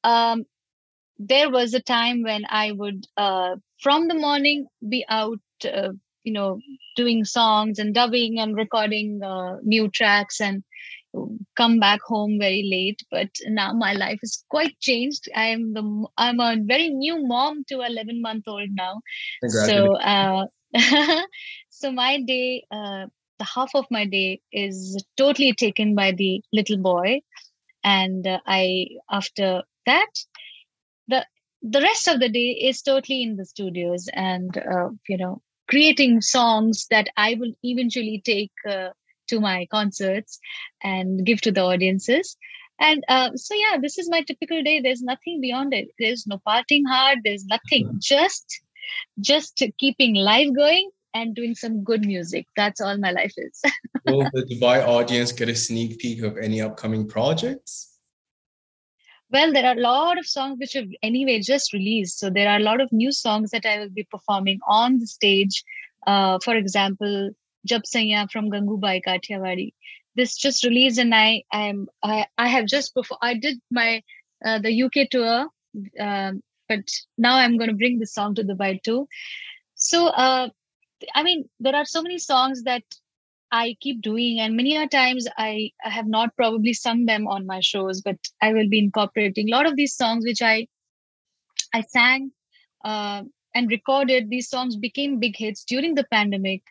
[0.04, 0.46] Um
[1.18, 5.90] there was a time when i would uh from the morning be out uh,
[6.24, 6.60] you know
[6.96, 10.64] doing songs and dubbing and recording uh, new tracks and
[11.56, 13.02] come back home very late.
[13.12, 15.28] But now my life is quite changed.
[15.36, 15.84] I am the
[16.18, 19.02] i'm a very new mom to 11 month old now.
[19.46, 20.46] So uh
[21.70, 23.06] so my day uh
[23.40, 27.22] the half of my day is totally taken by the little boy.
[27.84, 30.12] And uh, i after that
[31.08, 31.26] the
[31.62, 36.22] the rest of the day is totally in the studios and uh, you know creating
[36.22, 38.90] songs that i will eventually take uh,
[39.28, 40.40] to my concerts
[40.84, 42.38] and give to the audiences.
[42.80, 44.82] And uh, so yeah this is my typical day.
[44.82, 45.90] There's nothing beyond it.
[46.00, 48.00] There's no parting hard there's nothing.
[48.00, 48.62] Just
[49.20, 53.62] just keeping life going and doing some good music that's all my life is
[54.06, 58.00] Will the Dubai audience get a sneak peek of any upcoming projects?
[59.32, 62.20] Well, there are a lot of songs which have anyway just released.
[62.20, 65.08] So there are a lot of new songs that I will be performing on the
[65.08, 65.64] stage.
[66.06, 67.32] Uh, for example,
[67.66, 69.74] Jab Saiyaan from Gangubai Kathiawadi.
[70.16, 74.04] This just released, and I I am I, I have just before I did my
[74.46, 75.48] uh, the UK tour,
[76.00, 79.08] um, but now I'm going to bring this song to Dubai too.
[79.76, 80.50] So uh,
[81.14, 82.84] I mean, there are so many songs that
[83.52, 87.46] I keep doing, and many a times I, I have not probably sung them on
[87.46, 90.68] my shows, but I will be incorporating a lot of these songs which I
[91.74, 92.32] I sang
[92.84, 94.30] uh, and recorded.
[94.30, 96.64] These songs became big hits during the pandemic,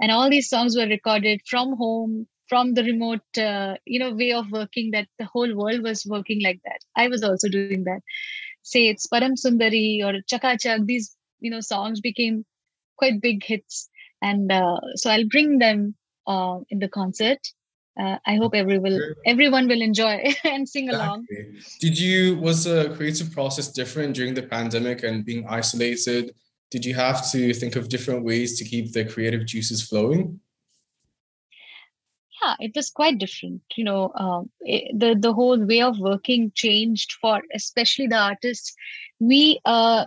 [0.00, 4.32] and all these songs were recorded from home, from the remote uh, you know way
[4.32, 6.80] of working that the whole world was working like that.
[6.96, 8.00] I was also doing that.
[8.62, 10.80] Say it's Param Sundari or Chaka Chak.
[10.84, 12.44] These you know songs became
[12.96, 13.88] quite big hits,
[14.22, 15.94] and uh, so I'll bring them
[16.26, 17.38] uh, in the concert.
[17.98, 21.26] Uh, I hope everyone everyone will enjoy and sing along.
[21.80, 26.34] Did you was the creative process different during the pandemic and being isolated?
[26.70, 30.40] Did you have to think of different ways to keep the creative juices flowing?
[32.42, 33.62] Yeah, it was quite different.
[33.76, 38.74] You know, um, it, the the whole way of working changed for especially the artists.
[39.20, 40.06] We uh,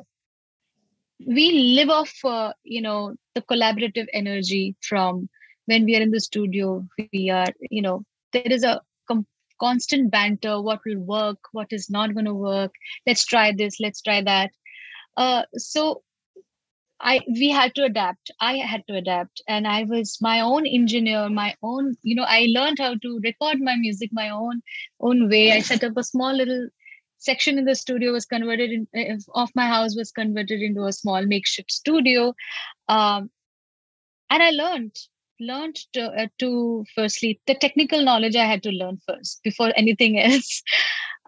[1.26, 5.30] we live off uh, you know the collaborative energy from
[5.66, 6.86] when we are in the studio.
[7.14, 8.04] We are you know
[8.34, 9.28] there is a com-
[9.60, 12.72] constant banter what will work what is not going to work
[13.08, 14.52] let's try this let's try that
[15.18, 16.04] uh, so
[17.00, 18.32] I we had to adapt.
[18.40, 21.96] I had to adapt, and I was my own engineer, my own.
[22.02, 24.62] You know, I learned how to record my music my own
[25.00, 25.52] own way.
[25.52, 26.70] I set up a small little
[27.18, 30.94] section in the studio was converted in uh, of my house was converted into a
[30.94, 32.34] small makeshift studio,
[32.88, 33.30] um,
[34.30, 34.96] and I learned
[35.40, 40.20] learned to, uh, to firstly the technical knowledge I had to learn first before anything
[40.28, 40.64] else.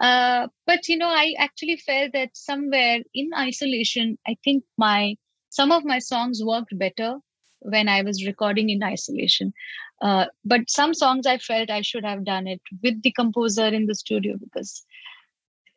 [0.02, 5.16] Uh, but you know, I actually felt that somewhere in isolation, I think my
[5.50, 7.18] some of my songs worked better
[7.62, 9.54] when I was recording in isolation.
[10.02, 13.86] Uh, but some songs I felt I should have done it with the composer in
[13.86, 14.86] the studio because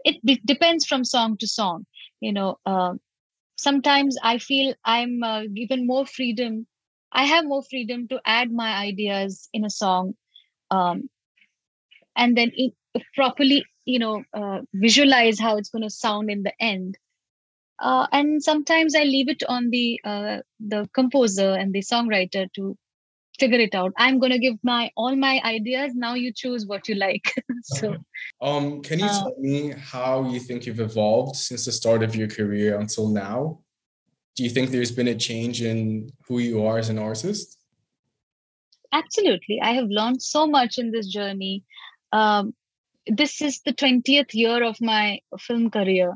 [0.05, 1.87] it d- depends from song to song.
[2.21, 2.95] You know, uh,
[3.57, 6.67] sometimes I feel I'm uh, given more freedom.
[7.13, 10.15] I have more freedom to add my ideas in a song,
[10.71, 11.09] um,
[12.17, 12.73] and then it,
[13.15, 16.97] properly, you know, uh, visualize how it's going to sound in the end
[17.81, 22.77] uh, and sometimes i leave it on the uh, the composer and the songwriter to
[23.39, 23.93] figure it out.
[23.97, 25.95] I'm going to give my all my ideas.
[25.95, 27.35] Now you choose what you like.
[27.65, 27.95] So
[28.41, 32.17] um can you uh, tell me how you think you've evolved since the start of
[32.17, 33.61] your career until now?
[34.35, 37.59] Do you think there's been a change in who you are as an artist?
[38.93, 39.61] Absolutely.
[39.61, 41.65] I have learned so much in this journey.
[42.13, 42.55] Um,
[43.07, 46.15] this is the 20th year of my film career.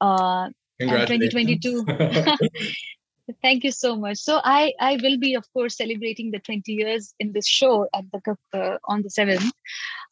[0.00, 1.84] Uh, 2022
[3.42, 4.18] thank you so much.
[4.18, 8.04] So i i will be of course celebrating the 20 years in this show at
[8.12, 9.50] the uh, on the 7th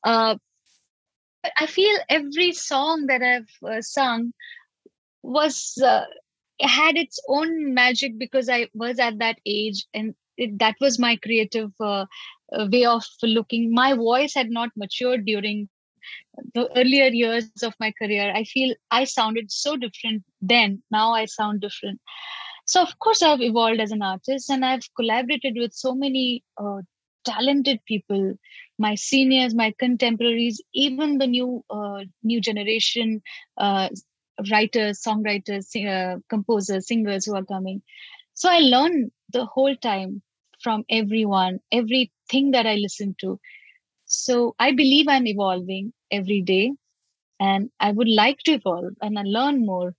[0.05, 0.37] uh,
[1.57, 4.33] i feel every song that i've uh, sung
[5.23, 6.05] was uh,
[6.61, 11.17] had its own magic because i was at that age and it, that was my
[11.17, 12.07] creative uh,
[12.53, 13.73] uh, way of looking.
[13.73, 15.69] My voice had not matured during
[16.55, 18.33] the earlier years of my career.
[18.35, 20.83] I feel i sounded so different then.
[20.91, 22.01] Now i sound different
[22.65, 26.81] so of course i've evolved as an artist and i've collaborated with so many uh,
[27.25, 28.35] talented people
[28.79, 33.21] my seniors my contemporaries even the new uh, new generation
[33.59, 33.89] uh,
[34.51, 37.83] writers songwriters uh, composers singers who are coming.
[38.35, 40.23] So i learn the whole time
[40.63, 43.39] from everyone everything that i listen to.
[44.07, 46.73] So i believe i'm evolving every day
[47.41, 49.95] and i would like to evolve and learn more.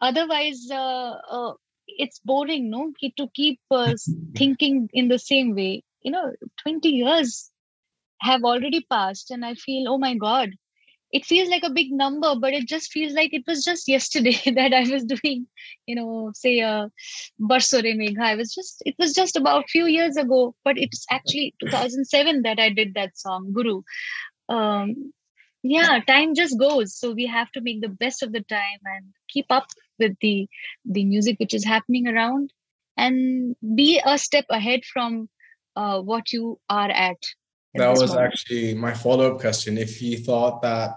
[0.00, 1.52] Otherwise uh, uh,
[1.98, 2.92] it's boring no?
[3.18, 3.94] To keep uh,
[4.36, 5.82] thinking in the same way.
[6.02, 6.32] You know
[6.62, 7.50] 20 years
[8.20, 10.50] have already passed and i feel oh my god.
[11.12, 14.36] It feels like a big number but it just feels like it was just yesterday
[14.56, 15.46] that i was doing
[15.86, 16.88] you know say uh
[17.40, 18.22] Barso Re Megha.
[18.22, 22.42] I was just it was just about a few years ago but it's actually 2007
[22.42, 23.82] that i did that song guru.
[24.48, 25.12] Um
[25.62, 29.06] yeah time just goes so we have to make the best of the time and
[29.28, 29.66] keep up
[29.98, 30.48] with the
[30.84, 32.52] the music which is happening around
[32.96, 35.28] and be a step ahead from
[35.76, 37.16] uh, what you are at
[37.74, 38.32] that was moment.
[38.32, 40.96] actually my follow-up question if you thought that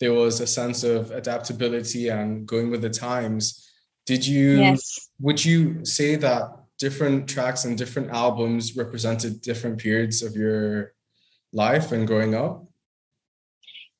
[0.00, 3.70] there was a sense of adaptability and going with the times
[4.06, 5.08] did you yes.
[5.20, 6.42] would you say that
[6.78, 10.92] different tracks and different albums represented different periods of your
[11.52, 12.64] life and growing up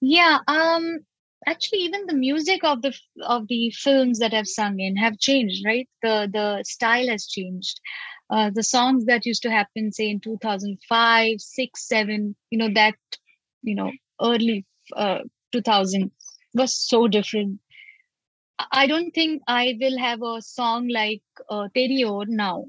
[0.00, 1.00] yeah um
[1.46, 5.64] actually even the music of the of the films that i've sung in have changed
[5.66, 5.88] right?
[6.03, 7.81] The the style has changed.
[8.31, 12.94] Uh, the songs that used to happen say in 2005 6 7 you know that
[13.62, 13.90] you know
[14.22, 14.64] early
[14.96, 15.20] uh,
[15.53, 16.11] 2000
[16.55, 17.61] was so different.
[18.72, 22.66] I don't think i will have a song like uh, Teri Ore now.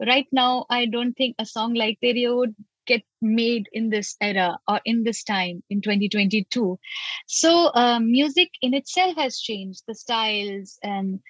[0.00, 2.48] Right now i don't think a song like Teri Ore
[2.90, 6.78] get made in this era or in this time in 2022
[7.26, 11.20] so uh, music in itself has changed the styles and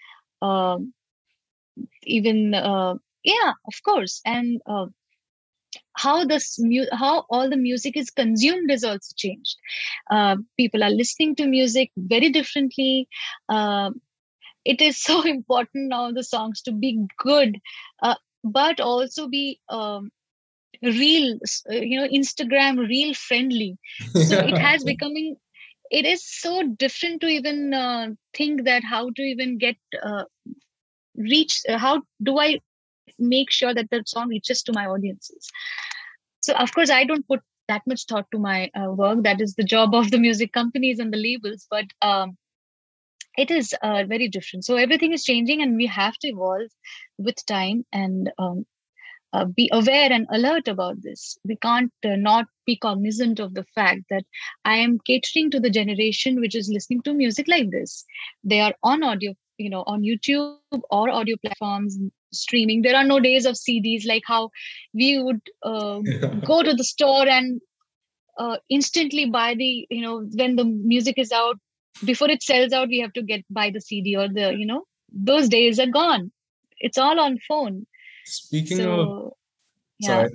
[0.42, 0.78] uh,
[2.04, 2.94] even uh,
[3.24, 4.20] yeah of course.
[4.24, 4.86] And uh,
[5.94, 9.56] how this mu- how all the music is consumed is also changed.
[10.10, 13.08] Uh, people are listening to music very differently.
[13.48, 13.90] Uh,
[14.64, 17.60] it is so important now the songs to be good
[18.42, 20.10] but also be um,
[20.82, 21.38] real
[21.70, 23.78] uh, you know instagram real friendly.
[24.18, 25.36] So it has becoming
[25.90, 30.24] it is so different to even uh, think that how to even get uh,
[31.16, 32.58] reach uh, how do i
[33.18, 35.50] make sure that the song reaches to my audiences?
[36.42, 37.40] So of course i don't put
[37.70, 39.22] that much thought to my uh, work.
[39.22, 41.66] That is the job of the music companies and the labels.
[41.70, 42.36] But um,
[43.38, 44.64] it is uh, very different.
[44.64, 46.70] So everything is changing and we have to evolve
[47.18, 48.66] with time and um,
[49.32, 51.38] uh, be aware and alert about this.
[51.44, 54.24] We can't uh, not be cognizant of the fact that
[54.64, 58.04] I am catering to the generation which is listening to music like this.
[58.42, 60.56] They are on audio, you know, on YouTube
[60.90, 61.98] or audio platforms
[62.32, 62.82] streaming.
[62.82, 64.50] There are no days of CDs like how
[64.94, 66.00] we would uh,
[66.44, 67.60] go to the store and
[68.38, 71.56] uh, instantly buy the, you know, when the music is out.
[72.04, 74.84] Before it sells out, we have to get buy the CD or the, you know,
[75.12, 76.32] those days are gone.
[76.78, 77.86] It's all on phone
[78.30, 79.32] Speaking so, of,
[79.98, 80.06] yeah.
[80.08, 80.30] sorry,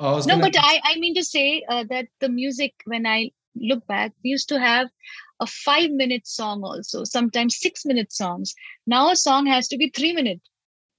[0.00, 0.42] no, gonna...
[0.42, 4.48] but I I mean to say uh, that the music when I look back, used
[4.50, 4.88] to have
[5.40, 8.54] a five minute song also, sometimes six minute songs.
[8.86, 10.40] Now a song has to be three minute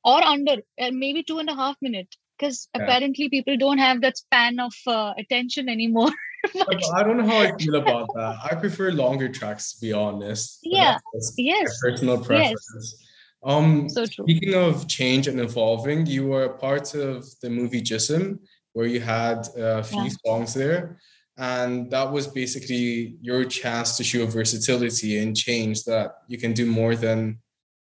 [0.04, 2.84] or under, and maybe two and a half minute because yeah.
[2.84, 6.12] apparently people don't have that span of uh, attention anymore.
[6.94, 8.38] I don't know how I feel about that.
[8.50, 10.60] I prefer longer tracks, to be honest.
[10.64, 10.98] Yeah.
[11.38, 11.80] Yes.
[11.82, 12.66] Personal preference.
[12.76, 13.09] Yes.
[13.44, 14.26] Um, so true.
[14.26, 18.40] Speaking of change and evolving, you were a part of the movie Jism,
[18.74, 20.10] where you had a few yeah.
[20.26, 21.00] songs there.
[21.38, 26.66] And that was basically your chance to show versatility and change that you can do
[26.66, 27.40] more than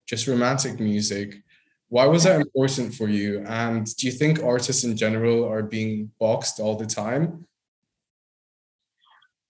[0.07, 1.43] just romantic music.
[1.89, 3.43] Why was that important for you?
[3.45, 7.45] And do you think artists in general are being boxed all the time?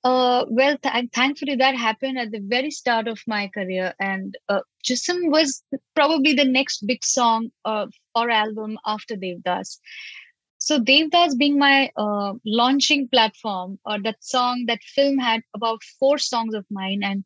[0.03, 4.59] Uh, well, th- thankfully that happened at the very start of my career, and uh,
[4.83, 5.63] Jism was
[5.95, 9.79] probably the next big song uh, or album after Devdas.
[10.57, 16.17] So Devdas being my uh, launching platform, or that song, that film had about four
[16.17, 17.23] songs of mine, and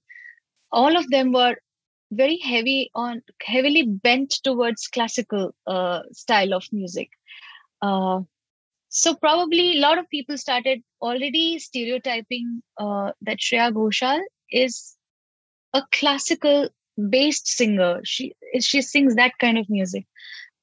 [0.71, 1.55] all of them were
[2.11, 7.09] very heavy on, heavily bent towards classical uh, style of music.
[7.81, 8.21] Uh,
[8.97, 14.95] so probably a lot of people started already stereotyping uh, that Shreya Ghoshal is
[15.71, 16.69] a classical
[17.09, 18.01] based singer.
[18.03, 20.07] She she sings that kind of music.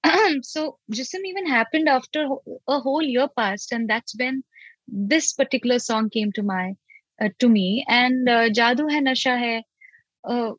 [0.42, 2.26] so Jism even happened after
[2.66, 4.42] a whole year passed, and that's when
[4.88, 6.74] this particular song came to my
[7.22, 7.84] uh, to me.
[7.86, 9.62] And uh, Jadoo Hai Nasha Hai
[10.24, 10.54] uh,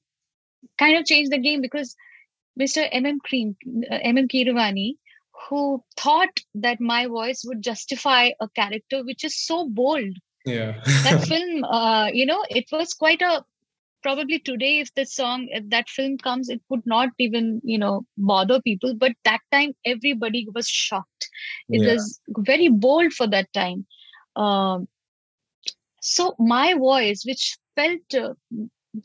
[0.80, 1.94] kind of changed the game because
[2.58, 2.88] Mr.
[2.90, 3.56] M M Kreem
[3.92, 4.94] uh, M M Keeravani
[5.48, 10.16] who thought that my voice would justify a character which is so bold.
[10.46, 10.82] Yeah.
[11.04, 13.44] that film, uh, you know, it was quite a
[14.06, 18.06] probably today if the song if that film comes it would not even you know
[18.32, 21.28] bother people but that time everybody was shocked
[21.70, 21.94] it yeah.
[21.94, 22.20] was
[22.50, 23.84] very bold for that time
[24.36, 24.88] um,
[26.02, 28.34] so my voice which felt uh,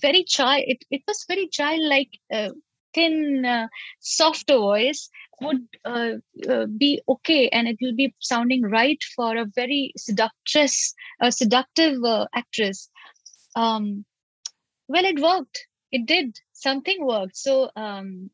[0.03, 2.51] very child it, it was very childlike uh,
[2.95, 3.69] thin uh,
[4.01, 6.13] softer voice would uh,
[6.49, 12.03] uh, be okay and it will be sounding right for a very seductress a seductive
[12.05, 12.89] uh, actress.
[13.57, 14.05] Um,
[14.89, 15.67] well it worked.
[15.93, 16.39] It did.
[16.53, 17.37] Something worked.
[17.37, 18.31] So um,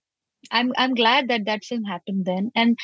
[0.52, 2.50] i'm i'm glad that that film happened then.
[2.54, 2.78] And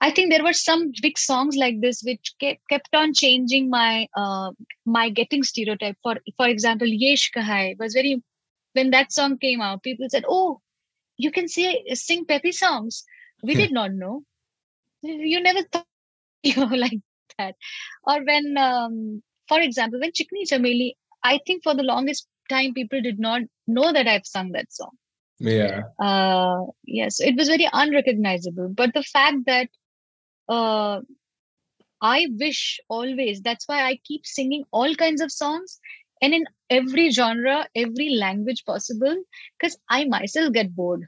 [0.00, 4.06] i think there were some big songs like this which kept, kept on changing my
[4.16, 4.50] uh,
[4.84, 5.96] my getting stereotype.
[6.02, 8.22] For for example Yeh Ishq Hai was very
[8.74, 10.60] when that song came out people said oh
[11.18, 13.04] you can say sing peppy songs.
[13.42, 14.24] We did not know.
[15.02, 15.86] You never thought
[16.42, 17.00] you know like
[17.38, 17.54] that.
[18.04, 20.92] Or when um, for example when chikni chameli
[21.24, 24.92] i think for the longest time people did not know that i've sung that song.
[25.38, 25.82] Yeah.
[26.00, 28.68] Uh yes it was very unrecognizable.
[28.74, 29.68] But the fact that
[30.48, 31.00] uh
[32.02, 35.78] i wish always that's why i keep singing all kinds of songs
[36.22, 39.16] and in every genre every language possible
[39.58, 41.06] because i myself get bored.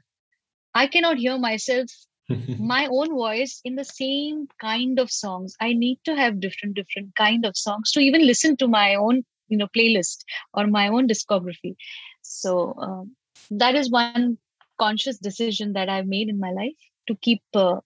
[0.73, 1.89] I cannot hear myself
[2.59, 5.55] my own voice in the same kind of songs.
[5.59, 9.23] I need to have different different kind of songs to even listen to my own
[9.47, 11.75] you know playlist or my own discography.
[12.21, 13.15] So um,
[13.49, 14.37] that is one
[14.79, 16.73] conscious decision that i've made in my life
[17.07, 17.79] to keep uh,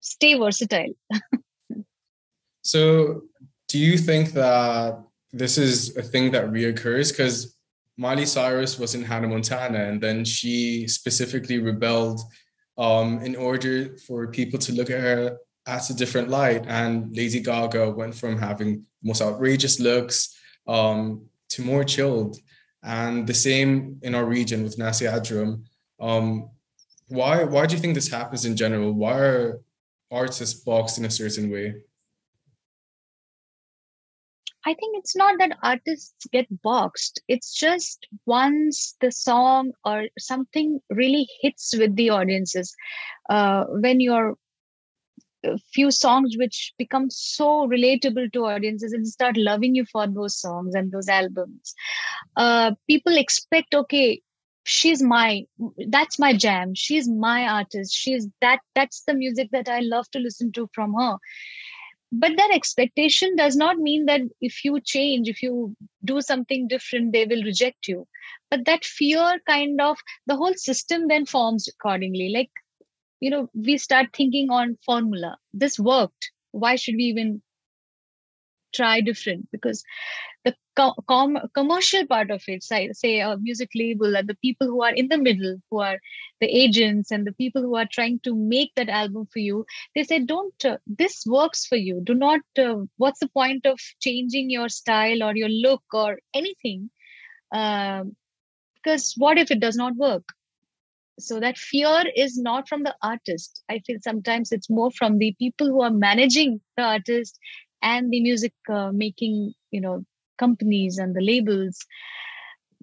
[0.00, 0.94] stay versatile.
[2.64, 3.24] So
[3.68, 4.98] do you think that
[5.34, 7.56] this is a thing that reoccurs because
[7.96, 12.20] Miley Cyrus was in Hannah Montana and then she specifically rebelled
[12.78, 16.64] um, in order for people to look at her at a different light.
[16.68, 20.36] And Lady Gaga went from having most outrageous looks
[20.68, 22.36] um, to more chilled.
[22.84, 25.64] And the same in our region with Nancy Ajram.
[26.00, 26.50] Um,
[27.08, 28.92] why, why do you think this happens in general?
[28.92, 29.60] Why are
[30.10, 31.74] artists boxed in a certain way?
[34.66, 37.20] I think it's not that artists get boxed.
[37.28, 42.74] It's just once the song or something really hits with the audiences,
[43.28, 44.36] uh, when your
[45.72, 50.74] few songs which become so relatable to audiences and start loving you for those songs
[50.74, 51.74] and those albums,
[52.36, 54.22] uh, people expect, okay,
[54.64, 55.42] she's my
[55.88, 56.74] that's my jam.
[56.74, 57.94] She's my artist.
[57.94, 61.18] She's that that's the music that i love to listen to from her
[62.12, 67.12] but that expectation does not mean that if you change if you do something different
[67.12, 68.06] they will reject you.
[68.50, 72.30] But that fear kind of the whole system then forms accordingly.
[72.30, 72.50] Like
[73.20, 75.36] you know we start thinking on formula.
[75.52, 76.30] This worked.
[76.52, 77.42] Why should we even
[78.74, 79.84] try different because
[80.44, 80.54] the
[81.08, 84.92] com- commercial part of it say, say a music label and the people who are
[84.94, 85.98] in the middle who are
[86.40, 89.64] the agents and the people who are trying to make that album for you
[89.94, 92.00] they say don't uh, this works for you.
[92.04, 96.90] Do not uh, what's the point of changing your style or your look or anything
[97.52, 98.16] um,
[98.76, 100.24] because what if it does not work?
[101.18, 103.62] So that fear is not from the artist.
[103.68, 107.38] I feel sometimes it's more from the people who are managing the artist
[107.84, 110.04] and the music uh, making you know
[110.38, 111.86] companies and the labels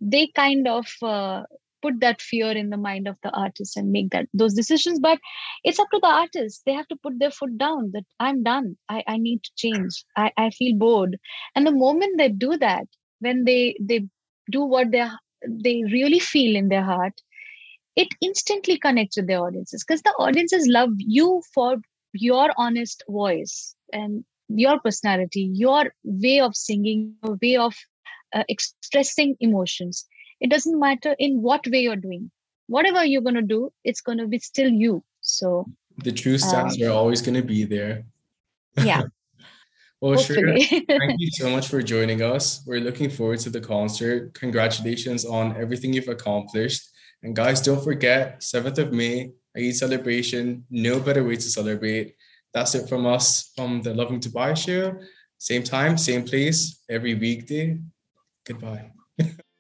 [0.02, 1.44] they kind of uh,
[1.82, 5.00] put that fear in the mind of the artist and make that those decisions.
[5.00, 5.20] But
[5.64, 6.64] it's up to the artist.
[6.66, 8.78] They have to put their foot down that i'm done.
[8.90, 10.04] I, I need to change.
[10.18, 11.18] I, I feel bored.
[11.56, 12.88] And the moment they do that
[13.20, 14.08] when they they
[14.52, 15.08] do what they
[15.48, 17.22] they really feel in their heart
[17.96, 19.84] it instantly connects with the audiences.
[19.86, 21.78] Because the audiences love you for
[22.14, 23.76] your honest voice.
[23.94, 24.24] And
[24.58, 27.76] your personality, your way of singing, your way of
[28.34, 30.06] uh, expressing emotions.
[30.40, 32.32] It doesn't matter in what way you're doing.
[32.68, 35.04] Whatever you're going to do, it's going to be still you.
[35.22, 35.66] So
[35.98, 38.04] the true stars uh, are always going to be there.
[38.82, 39.02] Yeah.
[40.02, 40.58] well, sure.
[40.58, 42.64] Thank you so much for joining us.
[42.66, 44.34] We're looking forward to the concert.
[44.34, 46.90] Congratulations on everything you've accomplished.
[47.22, 50.64] And guys, don't forget, 7th of May, Eid celebration.
[50.70, 52.16] No better way to celebrate.
[52.54, 54.98] That's it from us from the Lovin Dubai show.
[55.38, 57.80] Same time, same place, every weekday.
[58.46, 58.92] Goodbye.